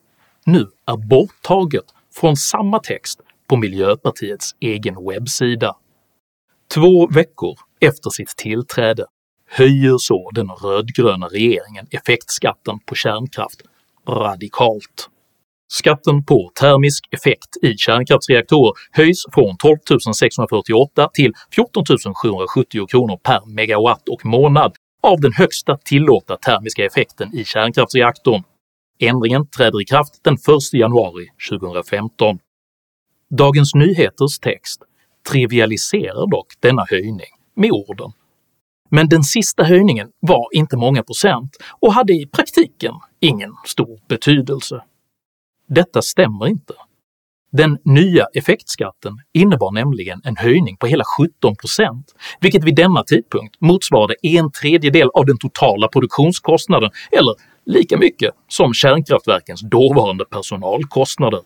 nu 0.45 0.67
är 0.87 0.97
borttaget 0.97 1.85
från 2.15 2.37
samma 2.37 2.79
text 2.79 3.21
på 3.49 3.57
Miljöpartiets 3.57 4.55
egen 4.61 5.07
webbsida. 5.09 5.77
Två 6.75 7.07
veckor 7.07 7.59
efter 7.81 8.11
sitt 8.11 8.37
tillträde 8.37 9.07
höjer 9.51 9.99
så 9.99 10.31
den 10.31 10.49
rödgröna 10.49 11.27
regeringen 11.27 11.87
effektskatten 11.91 12.79
på 12.87 12.95
kärnkraft 12.95 13.63
radikalt. 14.09 15.09
Skatten 15.73 16.25
på 16.25 16.51
termisk 16.61 17.05
effekt 17.11 17.57
i 17.63 17.75
kärnkraftsreaktorer 17.77 18.73
höjs 18.91 19.25
från 19.35 19.57
12 19.57 19.79
648 20.15 21.09
till 21.15 21.33
14 21.55 21.85
770 22.23 22.87
kronor 22.87 23.17
per 23.23 23.41
megawatt 23.47 24.09
och 24.09 24.27
månad 24.27 24.73
av 25.03 25.21
den 25.21 25.33
högsta 25.33 25.79
tillåtna 25.85 26.37
termiska 26.37 26.85
effekten 26.85 27.35
i 27.35 27.45
kärnkraftsreaktorn. 27.45 28.43
Ändringen 29.01 29.47
träder 29.47 29.83
i 29.83 29.85
kraft 29.85 30.25
den 30.25 30.35
1 30.35 30.41
januari 30.73 31.27
2015. 31.51 32.39
Dagens 33.31 33.75
Nyheters 33.75 34.39
text 34.39 34.83
trivialiserar 35.31 36.31
dock 36.31 36.47
denna 36.61 36.87
höjning 36.91 37.33
med 37.57 37.71
orden 37.71 38.13
“men 38.91 39.09
den 39.09 39.23
sista 39.23 39.65
höjningen 39.65 40.09
var 40.21 40.49
inte 40.53 40.77
många 40.77 41.03
procent 41.03 41.57
och 41.81 41.93
hade 41.93 42.13
i 42.13 42.27
praktiken 42.27 42.95
ingen 43.21 43.53
stor 43.65 43.99
betydelse”. 44.09 44.83
Detta 45.69 46.03
stämmer 46.03 46.47
inte. 46.47 46.75
Den 47.53 47.79
nya 47.85 48.27
effektskatten 48.35 49.13
innebar 49.33 49.73
nämligen 49.73 50.21
en 50.25 50.37
höjning 50.37 50.77
på 50.77 50.87
hela 50.87 51.05
17%, 51.43 52.05
vilket 52.41 52.65
vid 52.65 52.77
denna 52.77 53.03
tidpunkt 53.05 53.57
motsvarade 53.61 54.15
en 54.23 54.53
tredjedel 54.53 55.09
av 55.15 55.27
den 55.27 55.39
totala 55.39 55.89
produktionskostnaden 55.89 56.91
eller 57.11 57.35
lika 57.67 57.99
mycket 57.99 58.35
som 58.49 58.75
kärnkraftverkens 58.75 59.61
dåvarande 59.61 60.25
personalkostnader. 60.25 61.41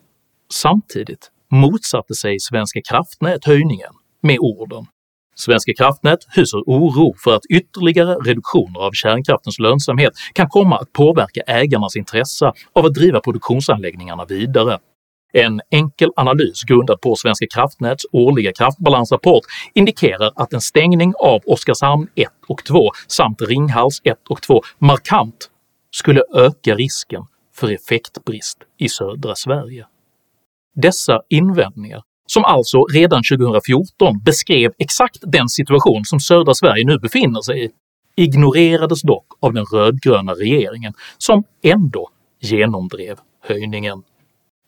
Samtidigt 0.53 1.31
motsatte 1.51 2.15
sig 2.15 2.41
Svenska 2.41 2.81
kraftnät 2.89 3.45
höjningen 3.45 3.93
med 4.23 4.39
orden 4.39 4.87
Svenska 5.39 5.73
kraftnät 5.75 6.19
hyser 6.37 6.59
oro 6.59 7.15
för 7.25 7.35
att 7.37 7.47
ytterligare 7.51 8.15
reduktioner 8.15 8.81
av 8.81 8.93
kärnkraftens 8.93 9.59
lönsamhet 9.59 10.13
kan 10.33 10.49
komma 10.49 10.79
att 10.79 10.93
påverka 10.93 11.41
ägarnas 11.41 11.97
intresse 11.97 12.53
av 12.73 12.87
att 12.87 12.95
driva 12.95 13.21
produktionsanläggningarna 13.21 14.25
vidare. 14.25 14.79
En 15.33 15.61
enkel 15.71 16.11
analys 16.17 16.63
grundad 16.63 17.01
på 17.01 17.17
Svenska 17.17 17.47
kraftnäts 17.55 18.05
årliga 18.13 18.53
kraftbalansrapport 18.53 19.45
indikerar 19.75 20.33
att 20.37 20.53
en 20.53 20.61
stängning 20.61 21.13
av 21.19 21.41
Oskarshamn 21.47 22.09
1 22.15 22.29
och 22.49 22.65
2 22.65 22.91
samt 23.09 23.43
Ringhals 23.43 24.01
1 24.05 24.19
och 24.29 24.43
2 24.43 24.63
markant 24.79 25.51
skulle 25.91 26.23
öka 26.35 26.75
risken 26.75 27.23
för 27.55 27.73
effektbrist 27.73 28.59
i 28.79 28.89
södra 28.89 29.35
Sverige. 29.35 29.87
Dessa 30.75 31.23
invändningar 31.29 32.03
som 32.27 32.45
alltså 32.45 32.85
redan 32.85 33.23
2014 33.23 34.21
beskrev 34.25 34.73
exakt 34.79 35.19
den 35.23 35.49
situation 35.49 36.05
som 36.05 36.21
södra 36.21 36.55
Sverige 36.55 36.85
nu 36.87 36.99
befinner 36.99 37.41
sig 37.41 37.65
i, 37.65 37.71
ignorerades 38.17 39.03
dock 39.03 39.27
av 39.41 39.53
den 39.53 39.65
rödgröna 39.65 40.33
regeringen 40.33 40.93
som 41.19 41.45
ändå 41.63 42.09
genomdrev 42.41 43.19
höjningen. 43.43 44.03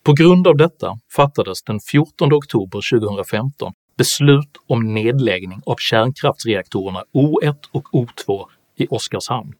På 0.03 0.12
grund 0.12 0.47
av 0.47 0.57
detta 0.57 0.99
fattades 1.17 1.62
den 1.62 1.81
14 1.81 2.33
oktober 2.33 2.99
2015 3.00 3.73
beslut 3.99 4.57
om 4.67 4.95
nedläggning 4.95 5.61
av 5.67 5.77
kärnkraftsreaktorerna 5.79 7.05
O1 7.15 7.57
och 7.73 7.88
O2 7.93 8.45
i 8.77 8.87
Oskarshamn. 8.91 9.53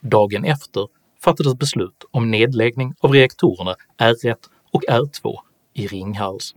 Dagen 0.00 0.44
efter 0.44 0.86
fattades 1.24 1.58
beslut 1.58 2.04
om 2.10 2.30
nedläggning 2.30 2.94
av 3.00 3.12
reaktorerna 3.12 3.74
R1 3.98 4.36
och 4.72 4.82
R2 4.88 5.36
i 5.74 5.86
Ringhals. 5.86 6.54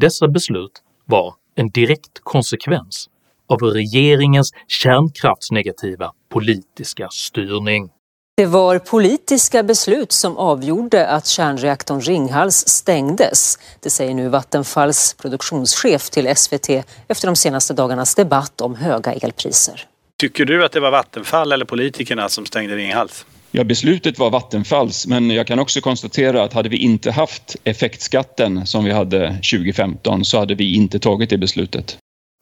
Dessa 0.00 0.28
beslut 0.28 0.72
var 1.04 1.34
en 1.54 1.70
direkt 1.70 2.20
konsekvens 2.22 3.08
av 3.48 3.62
regeringens 3.62 4.50
kärnkraftsnegativa 4.68 6.12
politiska 6.32 7.08
styrning. 7.08 7.88
Det 8.36 8.46
var 8.46 8.78
politiska 8.78 9.62
beslut 9.62 10.12
som 10.12 10.36
avgjorde 10.36 11.06
att 11.06 11.26
kärnreaktorn 11.26 12.00
Ringhals 12.00 12.68
stängdes. 12.68 13.58
Det 13.80 13.90
säger 13.90 14.14
nu 14.14 14.28
Vattenfalls 14.28 15.14
produktionschef 15.14 16.10
till 16.10 16.36
SVT 16.36 16.68
efter 17.08 17.26
de 17.26 17.36
senaste 17.36 17.74
dagarnas 17.74 18.14
debatt 18.14 18.60
om 18.60 18.74
höga 18.74 19.12
elpriser. 19.12 19.86
Tycker 20.18 20.44
du 20.44 20.64
att 20.64 20.72
det 20.72 20.80
var 20.80 20.90
Vattenfall 20.90 21.52
eller 21.52 21.64
politikerna 21.64 22.28
som 22.28 22.46
stängde 22.46 22.76
Ringhals? 22.76 23.26
Ja, 23.58 23.64
beslutet 23.64 24.18
var 24.18 24.30
Vattenfalls, 24.30 25.06
men 25.06 25.30
jag 25.30 25.46
kan 25.46 25.58
också 25.58 25.80
konstatera 25.80 26.42
att 26.42 26.52
hade 26.52 26.68
vi 26.68 26.76
inte 26.76 27.10
haft 27.10 27.56
effektskatten 27.64 28.66
som 28.66 28.84
vi 28.84 28.90
hade 28.90 29.28
2015 29.28 30.24
så 30.24 30.38
hade 30.38 30.54
vi 30.54 30.74
inte 30.74 30.98
tagit 30.98 31.30
det 31.30 31.38
beslutet. 31.38 31.98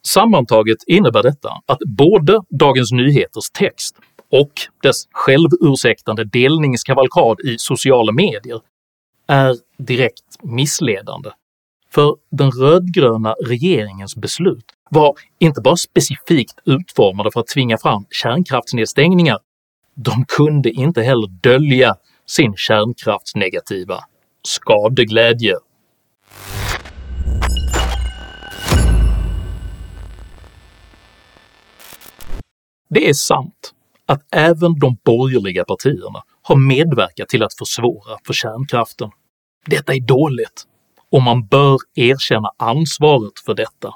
Sammantaget 0.06 0.76
innebär 0.86 1.22
detta 1.22 1.48
att 1.66 1.78
både 1.96 2.40
Dagens 2.50 2.92
Nyheters 2.92 3.50
text 3.58 3.96
och 4.30 4.52
dess 4.82 5.08
självursäktande 5.12 6.24
delningskavalkad 6.24 7.40
i 7.40 7.58
sociala 7.58 8.12
medier 8.12 8.60
är 9.28 9.56
direkt 9.78 10.42
missledande. 10.42 11.30
För 11.90 12.16
den 12.30 12.50
rödgröna 12.50 13.34
regeringens 13.46 14.16
beslut 14.16 14.64
var 14.90 15.14
inte 15.38 15.60
bara 15.60 15.76
specifikt 15.76 16.58
utformade 16.64 17.30
för 17.32 17.40
att 17.40 17.46
tvinga 17.46 17.78
fram 17.78 18.06
kärnkraftsnedstängningar 18.10 19.38
de 19.94 20.24
kunde 20.28 20.70
inte 20.70 21.02
heller 21.02 21.28
dölja 21.28 21.96
sin 22.26 22.54
kärnkraftsnegativa 22.56 24.00
skadeglädje. 24.42 25.54
Det 32.88 33.08
är 33.08 33.14
sant 33.14 33.72
att 34.06 34.20
även 34.32 34.78
de 34.78 34.96
borgerliga 35.04 35.64
partierna 35.64 36.22
har 36.42 36.56
medverkat 36.56 37.28
till 37.28 37.42
att 37.42 37.54
försvåra 37.54 38.18
för 38.26 38.32
kärnkraften. 38.32 39.10
Detta 39.66 39.94
är 39.94 40.00
dåligt, 40.00 40.62
och 41.10 41.22
man 41.22 41.46
bör 41.46 41.78
erkänna 41.94 42.50
ansvaret 42.56 43.38
för 43.46 43.54
detta. 43.54 43.94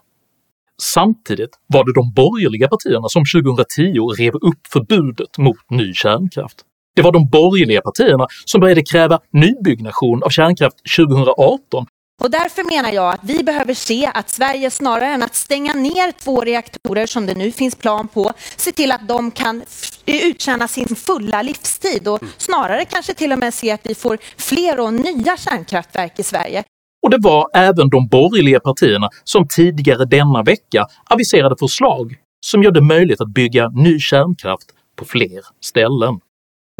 Samtidigt 0.82 1.50
var 1.66 1.84
det 1.84 1.92
de 1.94 2.12
borgerliga 2.12 2.68
partierna 2.68 3.08
som 3.08 3.22
2010 3.34 4.08
rev 4.18 4.34
upp 4.34 4.66
förbudet 4.72 5.38
mot 5.38 5.70
ny 5.70 5.94
kärnkraft. 5.94 6.56
Det 6.96 7.02
var 7.02 7.12
de 7.12 7.28
borgerliga 7.28 7.80
partierna 7.80 8.26
som 8.44 8.60
började 8.60 8.82
kräva 8.82 9.20
nybyggnation 9.32 10.22
av 10.22 10.30
kärnkraft 10.30 10.76
2018 10.96 11.86
och 12.20 12.30
därför 12.30 12.64
menar 12.64 12.92
jag 12.92 13.14
att 13.14 13.20
vi 13.22 13.44
behöver 13.44 13.74
se 13.74 14.10
att 14.14 14.30
Sverige 14.30 14.70
snarare 14.70 15.06
än 15.06 15.22
att 15.22 15.34
stänga 15.34 15.74
ner 15.74 16.12
två 16.12 16.40
reaktorer 16.40 17.06
som 17.06 17.26
det 17.26 17.34
nu 17.34 17.52
finns 17.52 17.74
plan 17.74 18.08
på, 18.08 18.32
se 18.56 18.72
till 18.72 18.92
att 18.92 19.08
de 19.08 19.30
kan 19.30 19.62
uttjäna 20.06 20.68
sin 20.68 20.96
fulla 20.96 21.42
livstid 21.42 22.08
och 22.08 22.20
snarare 22.36 22.84
kanske 22.84 23.14
till 23.14 23.32
och 23.32 23.38
med 23.38 23.54
se 23.54 23.70
att 23.70 23.80
vi 23.84 23.94
får 23.94 24.18
fler 24.36 24.80
och 24.80 24.94
nya 24.94 25.36
kärnkraftverk 25.36 26.18
i 26.18 26.22
Sverige. 26.22 26.64
Och 27.02 27.10
det 27.10 27.18
var 27.20 27.48
även 27.54 27.88
de 27.88 28.08
borgerliga 28.08 28.60
partierna 28.60 29.08
som 29.24 29.48
tidigare 29.48 30.04
denna 30.04 30.42
vecka 30.42 30.86
aviserade 31.10 31.56
förslag 31.58 32.16
som 32.46 32.62
gör 32.62 32.70
det 32.70 32.80
möjligt 32.80 33.20
att 33.20 33.28
bygga 33.28 33.68
ny 33.68 33.98
kärnkraft 33.98 34.66
på 34.96 35.04
fler 35.04 35.40
ställen. 35.60 36.20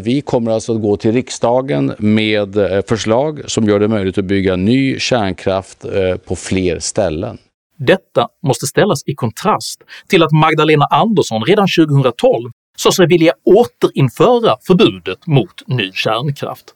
Vi 0.03 0.21
kommer 0.21 0.51
alltså 0.51 0.75
att 0.75 0.83
gå 0.83 0.97
till 0.97 1.13
riksdagen 1.13 1.95
med 1.99 2.57
eh, 2.57 2.83
förslag 2.89 3.51
som 3.51 3.65
gör 3.65 3.81
det 3.81 3.89
möjligt 3.89 4.19
att 4.19 4.25
bygga 4.25 4.57
ny 4.57 4.99
kärnkraft 4.99 5.85
eh, 5.85 6.17
på 6.17 6.37
fler 6.37 6.79
ställen. 6.79 7.39
Detta 7.77 8.29
måste 8.43 8.67
ställas 8.67 9.03
i 9.07 9.15
kontrast 9.15 9.83
till 10.09 10.23
att 10.23 10.33
Magdalena 10.33 10.85
Andersson 10.85 11.45
redan 11.45 11.69
2012 11.87 12.51
sa 12.77 12.93
sig 12.93 13.07
vilja 13.07 13.33
återinföra 13.45 14.57
förbudet 14.67 15.27
mot 15.27 15.63
ny 15.67 15.93
kärnkraft. 15.93 16.75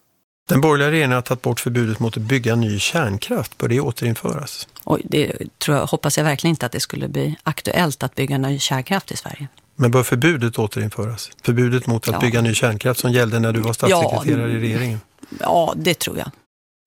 Den 0.49 0.61
borgerliga 0.61 0.91
regeringen 0.91 1.13
har 1.13 1.23
tagit 1.23 1.43
bort 1.43 1.61
förbudet 1.61 2.01
mot 2.01 2.17
att 2.17 2.23
bygga 2.23 2.57
ny 2.57 2.79
kärnkraft. 2.79 3.59
Bör 3.59 3.69
det 3.69 3.81
återinföras? 3.81 4.69
Oj, 4.85 5.03
det 5.05 5.33
tror 5.59 5.77
jag, 5.77 5.87
hoppas 5.87 6.19
jag 6.19 6.25
verkligen 6.25 6.51
inte 6.51 6.67
att 6.67 6.73
det 6.73 6.81
skulle 6.81 7.09
bli 7.09 7.37
aktuellt 7.43 8.03
att 8.03 8.15
bygga 8.15 8.39
ny 8.39 8.59
kärnkraft 8.59 9.13
i 9.13 9.17
Sverige. 9.17 9.49
Men 9.77 9.91
bör 9.91 10.03
förbudet 10.03 10.59
återinföras? 10.59 11.31
Förbudet 11.43 11.87
mot 11.87 12.09
att 12.09 12.15
ja. 12.15 12.21
bygga 12.21 12.41
ny 12.41 12.55
kärnkraft 12.55 13.01
som 13.01 13.13
gällde 13.13 13.39
när 13.39 13.53
du 13.53 13.61
var 13.61 13.73
statssekreterare 13.73 14.51
ja, 14.51 14.59
i 14.59 14.61
regeringen? 14.61 15.01
Ja, 15.41 15.73
det 15.77 15.99
tror 15.99 16.19
jag. 16.19 16.31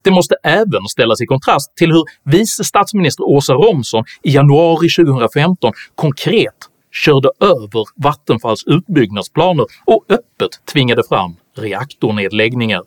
Det 0.04 0.10
måste 0.10 0.34
även 0.42 0.84
ställas 0.88 1.20
i 1.20 1.26
kontrast 1.26 1.76
till 1.76 1.92
hur 1.92 2.04
vice 2.24 2.64
statsminister 2.64 3.24
Åsa 3.24 3.52
Romson 3.52 4.04
i 4.22 4.34
januari 4.34 4.88
2015 4.88 5.72
konkret 5.94 6.54
körde 6.92 7.30
över 7.40 7.84
Vattenfalls 8.02 8.64
utbyggnadsplaner 8.66 9.66
och 9.84 10.04
öppet 10.08 10.50
tvingade 10.72 11.02
fram 11.08 11.36
reaktornedläggningar. 11.56 12.82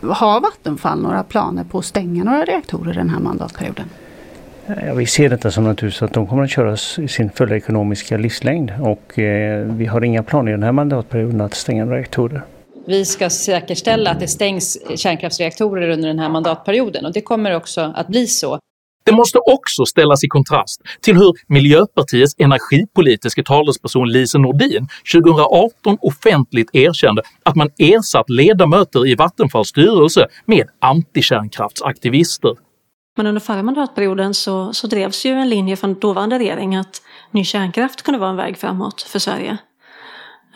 Har 0.00 0.40
Vattenfall 0.40 1.02
några 1.02 1.22
planer 1.22 1.64
på 1.64 1.78
att 1.78 1.84
stänga 1.84 2.24
några 2.24 2.44
reaktorer 2.44 2.94
den 2.94 3.10
här 3.10 3.20
mandatperioden? 3.20 3.86
Ja, 4.86 4.94
vi 4.94 5.06
ser 5.06 5.28
detta 5.28 5.50
som 5.50 5.64
naturligtvis 5.64 6.02
att 6.02 6.12
de 6.12 6.26
kommer 6.26 6.42
att 6.42 6.50
köras 6.50 6.98
i 6.98 7.08
sin 7.08 7.30
fulla 7.30 7.56
ekonomiska 7.56 8.16
livslängd 8.16 8.72
och 8.80 9.18
eh, 9.18 9.66
vi 9.66 9.86
har 9.86 10.04
inga 10.04 10.22
planer 10.22 10.50
i 10.50 10.54
den 10.54 10.62
här 10.62 10.72
mandatperioden 10.72 11.40
att 11.40 11.54
stänga 11.54 11.86
reaktorer. 11.86 12.42
Vi 12.86 13.04
ska 13.04 13.30
säkerställa 13.30 14.10
att 14.10 14.20
det 14.20 14.28
stängs 14.28 14.78
kärnkraftsreaktorer 14.96 15.88
under 15.88 16.08
den 16.08 16.18
här 16.18 16.28
mandatperioden 16.28 17.06
och 17.06 17.12
det 17.12 17.20
kommer 17.20 17.56
också 17.56 17.92
att 17.96 18.08
bli 18.08 18.26
så. 18.26 18.58
Det 19.08 19.14
måste 19.14 19.38
också 19.38 19.86
ställas 19.86 20.24
i 20.24 20.28
kontrast 20.28 20.82
till 21.02 21.16
hur 21.16 21.32
Miljöpartiets 21.46 22.34
energipolitiska 22.38 23.42
talesperson 23.42 24.08
Lise 24.08 24.38
Nordin 24.38 24.88
2018 25.12 25.98
offentligt 26.00 26.70
erkände 26.72 27.22
att 27.42 27.56
man 27.56 27.70
ersatt 27.78 28.30
ledamöter 28.30 29.06
i 29.06 29.14
Vattenfalls 29.14 29.68
styrelse 29.68 30.26
med 30.46 30.66
antikärnkraftsaktivister 30.80 32.54
men 33.16 33.26
under 33.26 33.40
förra 33.40 33.62
mandatperioden 33.62 34.34
så, 34.34 34.72
så 34.72 34.86
drevs 34.86 35.26
ju 35.26 35.32
en 35.32 35.48
linje 35.48 35.76
från 35.76 35.94
dåvarande 35.94 36.38
regering 36.38 36.76
att 36.76 37.02
ny 37.30 37.44
kärnkraft 37.44 38.02
kunde 38.02 38.20
vara 38.20 38.30
en 38.30 38.36
väg 38.36 38.58
framåt 38.58 39.02
för 39.02 39.18
Sverige. 39.18 39.58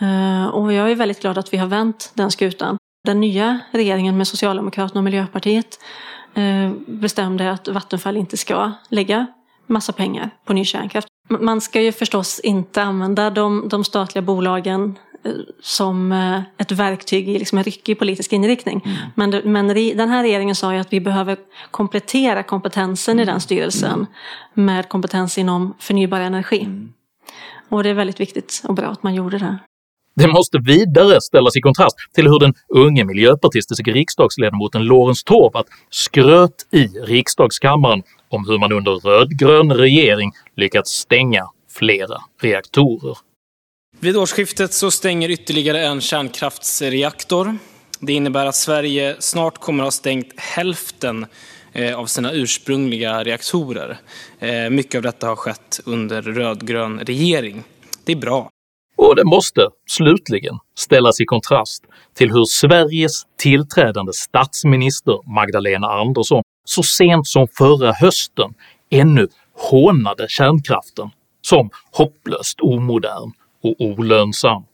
Eh, 0.01 0.47
och 0.47 0.73
jag 0.73 0.91
är 0.91 0.95
väldigt 0.95 1.21
glad 1.21 1.38
att 1.38 1.53
vi 1.53 1.57
har 1.57 1.67
vänt 1.67 2.12
den 2.15 2.31
skutan. 2.31 2.77
Den 3.05 3.21
nya 3.21 3.61
regeringen 3.71 4.17
med 4.17 4.29
Socialdemokraterna 4.29 5.01
och 5.01 5.05
Miljöpartiet 5.05 5.79
bestämde 6.87 7.51
att 7.51 7.68
Vattenfall 7.68 8.16
inte 8.16 8.37
ska 8.37 8.73
lägga 8.88 9.27
massa 9.66 9.92
pengar 9.92 10.31
på 10.45 10.53
ny 10.53 10.64
kärnkraft. 10.64 11.09
Man 11.29 11.61
ska 11.61 11.81
ju 11.81 11.92
förstås 11.92 12.40
inte 12.40 12.83
använda 12.83 13.31
de, 13.31 13.68
de 13.68 13.85
statliga 13.85 14.23
bolagen 14.23 14.99
som 15.61 16.12
eh, 16.12 16.40
ett 16.59 16.73
verktyg 16.73 17.29
i 17.29 17.38
liksom 17.38 17.59
en 17.59 17.64
ryckig 17.64 17.99
politisk 17.99 18.33
inriktning. 18.33 18.83
Mm. 18.85 18.97
Men, 19.14 19.53
men 19.53 19.68
den 19.97 20.09
här 20.09 20.23
regeringen 20.23 20.55
sa 20.55 20.75
ju 20.75 20.81
att 20.81 20.92
vi 20.92 21.01
behöver 21.01 21.37
komplettera 21.71 22.42
kompetensen 22.42 23.12
mm. 23.12 23.23
i 23.23 23.27
den 23.27 23.40
styrelsen 23.40 24.07
med 24.55 24.88
kompetens 24.88 25.38
inom 25.38 25.75
förnybar 25.79 26.21
energi. 26.21 26.61
Mm. 26.61 26.92
Och 27.68 27.83
det 27.83 27.88
är 27.88 27.95
väldigt 27.95 28.21
viktigt 28.21 28.62
och 28.68 28.75
bra 28.75 28.87
att 28.87 29.03
man 29.03 29.14
gjorde 29.14 29.38
det. 29.38 29.59
Det 30.14 30.27
måste 30.27 30.59
vidare 30.59 31.20
ställas 31.20 31.57
i 31.57 31.61
kontrast 31.61 31.96
till 32.14 32.27
hur 32.27 32.38
den 32.38 32.55
unge 32.68 33.05
miljöpartistiska 33.05 33.90
riksdagsledamoten 33.90 34.85
Lorentz 34.85 35.25
Tovatt 35.25 35.66
skröt 35.90 36.66
i 36.72 36.85
riksdagskammaren 36.87 38.03
om 38.29 38.48
hur 38.48 38.59
man 38.59 38.72
under 38.72 38.92
rödgrön 38.92 39.72
regering 39.72 40.33
lyckats 40.57 40.90
stänga 40.90 41.48
flera 41.70 42.22
reaktorer. 42.42 43.16
Vid 44.01 44.16
årsskiftet 44.16 44.72
så 44.72 44.90
stänger 44.90 45.31
ytterligare 45.31 45.87
en 45.87 46.01
kärnkraftsreaktor. 46.01 47.59
Det 48.01 48.12
innebär 48.12 48.46
att 48.46 48.55
Sverige 48.55 49.16
snart 49.18 49.59
kommer 49.59 49.85
att 49.85 49.87
ha 49.87 49.90
stängt 49.90 50.40
hälften 50.40 51.27
eh, 51.72 51.98
av 51.98 52.07
sina 52.07 52.33
ursprungliga 52.33 53.25
reaktorer. 53.25 53.98
Eh, 54.38 54.70
mycket 54.70 54.98
av 54.98 55.03
detta 55.03 55.27
har 55.27 55.37
skett 55.37 55.81
under 55.85 56.22
rödgrön 56.22 57.01
regering. 57.01 57.62
Det 58.05 58.12
är 58.12 58.16
bra. 58.16 58.52
Och 59.03 59.17
det 59.17 59.25
måste, 59.25 59.69
slutligen, 59.87 60.59
ställas 60.75 61.21
i 61.21 61.25
kontrast 61.25 61.85
till 62.15 62.31
hur 62.31 62.45
Sveriges 62.45 63.23
tillträdande 63.38 64.12
statsminister 64.12 65.35
Magdalena 65.35 65.87
Andersson 65.87 66.43
så 66.65 66.83
sent 66.83 67.27
som 67.27 67.49
förra 67.59 67.93
hösten 67.93 68.55
ännu 68.91 69.29
hånade 69.55 70.27
kärnkraften 70.29 71.11
som 71.41 71.71
hopplöst 71.93 72.61
omodern 72.61 73.33
och 73.62 73.75
olönsam. 73.79 74.65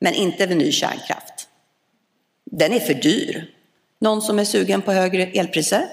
Men 0.00 0.14
inte 0.14 0.46
med 0.46 0.56
ny 0.56 0.72
kärnkraft. 0.72 1.48
Den 2.50 2.72
är 2.72 2.80
för 2.80 2.94
dyr. 2.94 3.50
Någon 4.00 4.22
som 4.22 4.38
är 4.38 4.44
sugen 4.44 4.82
på 4.82 4.92
högre 4.92 5.22
elpriser? 5.22 5.84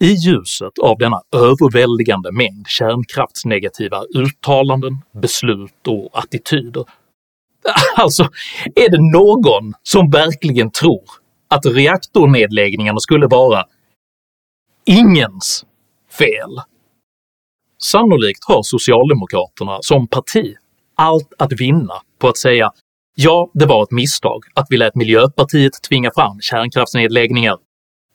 I 0.00 0.12
ljuset 0.12 0.78
av 0.82 0.98
denna 0.98 1.20
överväldigande 1.32 2.32
mängd 2.32 2.68
kärnkraftsnegativa 2.68 4.02
uttalanden, 4.14 4.98
beslut 5.12 5.86
och 5.86 6.18
attityder, 6.18 6.84
alltså 7.96 8.22
är 8.74 8.90
det 8.90 9.12
någon 9.12 9.74
som 9.82 10.10
verkligen 10.10 10.70
tror 10.70 11.04
att 11.48 11.66
reaktornedläggningarna 11.66 13.00
skulle 13.00 13.26
vara 13.26 13.64
ingens 14.86 15.64
fel? 16.18 16.60
Sannolikt 17.82 18.44
har 18.44 18.62
Socialdemokraterna 18.62 19.78
som 19.80 20.08
parti 20.08 20.56
allt 20.94 21.32
att 21.38 21.52
vinna 21.52 21.94
på 22.18 22.28
att 22.28 22.36
säga 22.36 22.72
“ja, 23.14 23.50
det 23.54 23.66
var 23.66 23.82
ett 23.82 23.90
misstag 23.90 24.44
att 24.54 24.66
vi 24.70 24.76
lät 24.76 24.94
Miljöpartiet 24.94 25.72
tvinga 25.88 26.10
fram 26.14 26.40
kärnkraftsnedläggningar. 26.40 27.56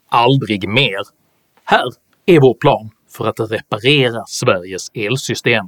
Aldrig 0.10 0.70
mer. 0.70 1.23
Här 1.66 1.86
är 2.26 2.40
vår 2.40 2.54
plan 2.54 2.90
för 3.10 3.28
att 3.28 3.52
reparera 3.52 4.26
Sveriges 4.28 4.88
elsystem.” 4.94 5.66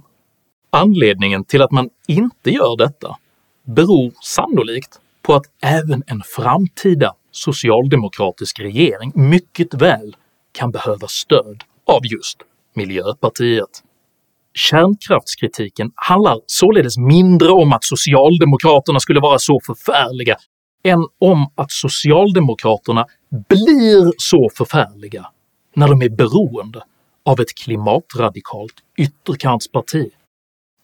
Anledningen 0.70 1.46
till 1.46 1.62
att 1.62 1.72
man 1.72 1.90
inte 2.08 2.52
gör 2.52 2.78
detta 2.78 3.16
beror 3.64 4.12
sannolikt 4.24 5.00
på 5.22 5.34
att 5.34 5.46
även 5.62 6.04
en 6.08 6.22
framtida 6.26 7.14
socialdemokratisk 7.32 8.60
regering 8.60 9.12
mycket 9.16 9.74
väl 9.74 10.16
kan 10.52 10.72
behöva 10.72 11.08
stöd 11.08 11.64
av 11.86 12.06
just 12.06 12.38
Miljöpartiet. 12.76 13.84
Kärnkraftskritiken 14.54 15.92
handlar 15.96 16.40
således 16.48 16.98
mindre 16.98 17.50
om 17.50 17.74
att 17.74 17.84
socialdemokraterna 17.84 19.00
skulle 19.00 19.20
vara 19.20 19.40
så 19.40 19.60
förfärliga 19.66 20.38
än 20.84 21.00
om 21.20 21.52
att 21.56 21.72
socialdemokraterna 21.72 23.06
blir 23.50 24.14
så 24.18 24.50
förfärliga 24.58 25.26
när 25.76 25.88
de 25.88 26.02
är 26.02 26.10
beroende 26.10 26.84
av 27.26 27.40
ett 27.40 27.56
klimatradikalt 27.56 28.74
ytterkantsparti. 28.98 30.10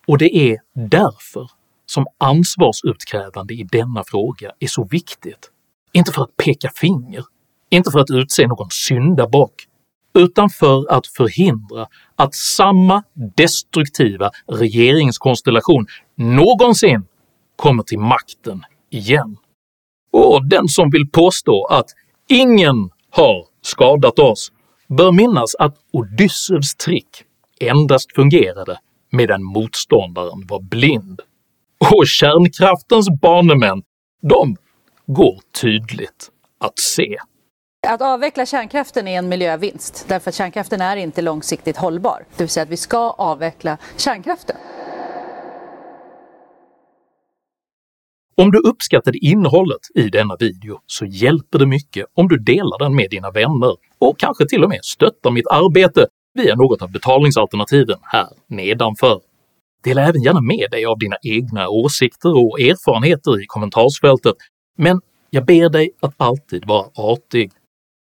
Och 0.08 0.18
det 0.18 0.36
är 0.36 0.58
därför 0.74 1.52
som 1.86 2.06
ansvarsutkrävande 2.18 3.54
i 3.54 3.64
denna 3.64 4.04
fråga 4.04 4.52
är 4.60 4.68
så 4.68 4.84
viktigt. 4.84 5.52
Inte 5.92 6.12
för 6.12 6.24
att 6.24 6.38
peka 6.38 6.70
finger, 6.76 7.26
inte 7.70 7.92
för 7.92 8.00
att 8.00 8.10
utse 8.12 8.48
någon 8.48 8.70
syndabock, 8.72 9.54
utan 10.14 10.50
för 10.50 10.92
att 10.92 11.08
förhindra 11.08 11.88
att 12.16 12.36
samma 12.36 13.04
destruktiva 13.36 14.32
regeringskonstellation 14.48 15.88
någonsin 16.16 17.08
kommer 17.56 17.84
till 17.84 18.00
makten 18.00 18.64
igen. 18.90 19.38
Och 20.12 20.46
den 20.46 20.68
som 20.68 20.90
vill 20.90 21.10
påstå 21.12 21.66
att 21.66 21.90
ingen 22.28 22.90
har 23.10 23.46
skadat 23.62 24.20
oss 24.20 24.52
bör 24.98 25.12
minnas 25.12 25.56
att 25.56 25.76
Odysseus 25.94 26.76
trick 26.76 27.24
endast 27.60 28.16
fungerade 28.16 28.80
medan 29.12 29.44
motståndaren 29.44 30.48
var 30.48 30.60
blind. 30.60 31.22
Och 31.94 32.08
kärnkraftens 32.08 33.10
banemän, 33.22 33.82
de 34.22 34.56
går 35.06 35.40
tydligt 35.62 36.30
att 36.60 36.80
se. 36.80 37.18
Att 37.88 38.02
avveckla 38.02 38.46
kärnkraften 38.46 39.08
är 39.08 39.18
en 39.18 39.30
miljövinst, 39.30 40.06
därför 40.08 40.30
att 40.30 40.36
kärnkraften 40.36 40.82
är 40.82 40.96
inte 40.96 41.22
långsiktigt 41.22 41.78
hållbar. 41.78 42.26
Det 42.38 42.44
vill 42.44 42.50
säga 42.50 42.64
att 42.64 42.70
vi 42.70 42.78
ska 42.78 43.10
avveckla 43.10 43.78
kärnkraften. 43.98 44.56
Om 48.42 48.52
du 48.52 48.58
uppskattade 48.60 49.18
innehållet 49.18 49.80
i 49.96 50.10
denna 50.10 50.36
video 50.36 50.80
så 50.86 51.06
hjälper 51.06 51.60
det 51.60 51.66
mycket 51.66 52.06
om 52.14 52.28
du 52.28 52.38
delar 52.38 52.80
den 52.80 52.96
med 52.96 53.10
dina 53.10 53.32
vänner 53.32 53.76
och 54.00 54.20
kanske 54.20 54.46
till 54.48 54.64
och 54.64 54.70
med 54.70 54.80
stöttar 54.84 55.32
mitt 55.32 55.48
arbete 55.48 56.08
via 56.34 56.56
något 56.56 56.82
av 56.82 56.92
betalningsalternativen 56.92 57.98
här 58.04 58.28
nedanför. 58.48 59.22
Dela 59.84 60.02
även 60.02 60.22
gärna 60.22 60.42
med 60.42 60.68
dig 60.72 60.86
av 60.86 61.00
dina 61.00 61.16
egna 61.24 61.70
åsikter 61.70 62.38
och 62.38 62.60
erfarenheter 62.60 63.44
i 63.44 63.46
kommentarsfältet, 63.46 64.36
men 64.78 65.02
jag 65.30 65.46
ber 65.46 65.70
dig 65.70 65.92
att 66.00 66.14
alltid 66.18 66.66
vara 66.66 66.88
artig. 66.96 67.52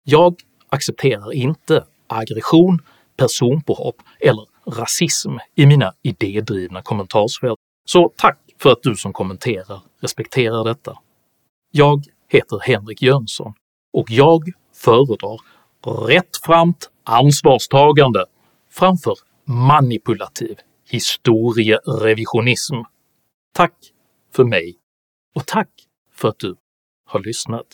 Jag 0.04 0.36
accepterar 0.69 1.34
inte 1.34 1.84
aggression, 2.08 2.80
personpåhopp 3.17 3.95
eller 4.19 4.45
rasism 4.80 5.32
i 5.56 5.65
mina 5.65 5.93
idédrivna 6.02 6.82
kommentarsfält, 6.82 7.58
så 7.86 8.12
tack 8.17 8.39
för 8.62 8.72
att 8.72 8.84
du 8.84 8.95
som 8.95 9.13
kommenterar 9.13 9.82
respekterar 10.00 10.63
detta. 10.63 10.98
Jag 11.72 12.04
heter 12.28 12.60
Henrik 12.60 13.02
Jönsson 13.02 13.54
och 13.93 14.12
jag 14.12 14.43
föredrar 14.74 15.41
rättframt 16.08 16.89
ansvarstagande 17.04 18.26
framför 18.69 19.15
manipulativ 19.45 20.56
historierevisionism. 20.86 22.76
Tack 23.54 23.74
för 24.36 24.43
mig 24.43 24.76
och 25.36 25.45
tack 25.45 25.69
för 26.15 26.30
att 26.30 26.39
du 26.39 26.56
har 27.06 27.19
lyssnat. 27.19 27.65